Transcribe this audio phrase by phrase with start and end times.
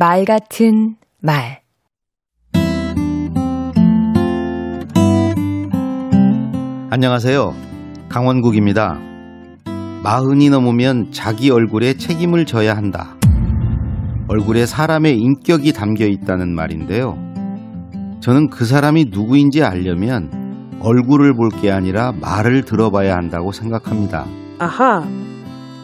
[0.00, 1.60] 말 같은 말
[6.88, 7.54] 안녕하세요.
[8.08, 8.98] 강원국입니다.
[10.02, 13.14] 마흔이 넘으면 자기 얼굴에 책임을 져야 한다.
[14.28, 17.18] 얼굴에 사람의 인격이 담겨 있다는 말인데요.
[18.20, 24.24] 저는 그 사람이 누구인지 알려면 얼굴을 볼 게 아니라 말을 들어봐야 한다고 생각합니다.
[24.60, 25.06] 아하.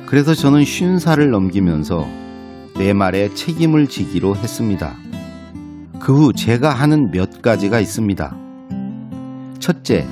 [0.07, 2.07] 그래서 저는 쉰 살을 넘기면서
[2.79, 4.95] 내 말에 책임을 지기로 했습니다.
[5.99, 8.37] 그 후 제가 하는 몇 가지가 있습니다.
[9.59, 10.07] 첫째,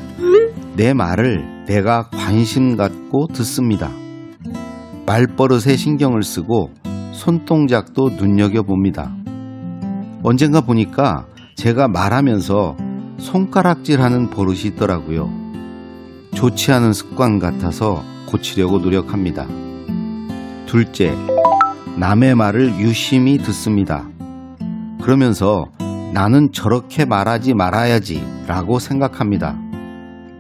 [0.77, 3.91] 내 말을 내가 관심 갖고 듣습니다.
[5.07, 6.71] 말버릇에 신경을 쓰고
[7.12, 9.15] 손동작도 눈여겨봅니다.
[10.23, 12.77] 언젠가 보니까 제가 말하면서
[13.19, 15.30] 손가락질 하는 버릇이 있더라고요.
[16.35, 19.46] 좋지 않은 습관 같아서 고치려고 노력합니다.
[20.66, 21.15] 둘째,
[21.97, 24.05] 남의 말을 유심히 듣습니다.
[25.01, 25.66] 그러면서
[26.12, 29.57] 나는 저렇게 말하지 말아야지 라고 생각합니다.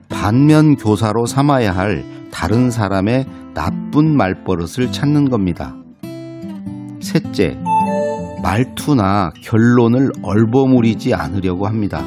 [0.08, 5.76] 반면 교사로 삼아야 할 다른 사람의 나쁜 말버릇을 찾는 겁니다.
[7.00, 7.56] 셋째,
[8.42, 12.02] 말투나 결론을 얼버무리지 않으려고 합니다.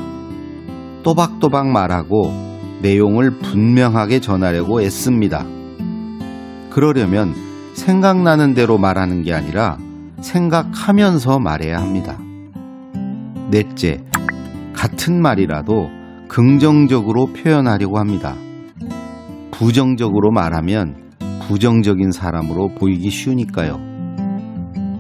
[1.04, 2.34] 또박또박 말하고
[2.82, 5.46] 내용을 분명하게 전하려고 애씁니다.
[6.70, 7.34] 그러려면
[7.78, 9.78] 생각나는 대로 말하는 게 아니라
[10.20, 12.18] 생각하면서 말해야 합니다.
[13.52, 14.04] 넷째,
[14.74, 15.88] 같은 말이라도
[16.28, 18.36] 긍정적으로 표현하려고 합니다.
[19.52, 21.12] 부정적으로 말하면
[21.48, 23.80] 부정적인 사람으로 보이기 쉬우니까요.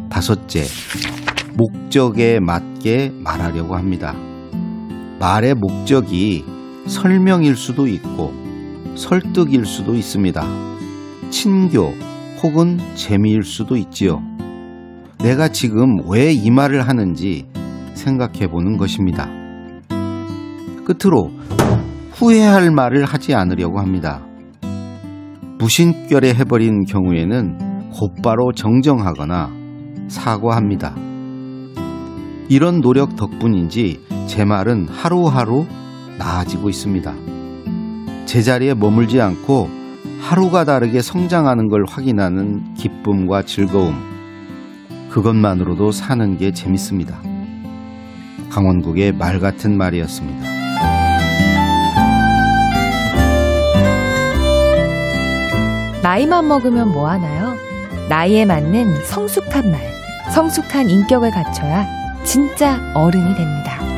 [0.09, 0.63] 다섯째,
[1.55, 4.13] 목적에 맞게 말하려고 합니다.
[5.19, 6.45] 말의 목적이
[6.85, 8.31] 설명일 수도 있고
[8.95, 10.45] 설득일 수도 있습니다.
[11.31, 11.93] 친교
[12.43, 14.21] 혹은 재미일 수도 있지요.
[15.19, 17.47] 내가 지금 왜 이 말을 하는지
[17.93, 19.27] 생각해 보는 것입니다.
[20.85, 21.31] 끝으로
[22.13, 24.21] 후회할 말을 하지 않으려고 합니다.
[25.59, 29.51] 무심결에 해버린 경우에는 곧바로 정정하거나
[30.07, 30.95] 사과합니다.
[32.49, 35.65] 이런 노력 덕분인지 제 말은 하루하루
[36.17, 37.13] 나아지고 있습니다.
[38.25, 39.76] 제자리에 머물지 않고
[40.27, 43.95] 하루가 다르게 성장하는 걸 확인하는 기쁨과 즐거움.
[45.09, 47.17] 그것만으로도 사는 게 재밌습니다.
[48.49, 50.49] 강원국의 말 같은 말이었습니다.
[56.03, 57.53] 나이만 먹으면 뭐 하나요?
[58.09, 59.79] 나이에 맞는 성숙한 말,
[60.33, 61.85] 성숙한 인격을 갖춰야
[62.25, 63.96] 진짜 어른이 됩니다.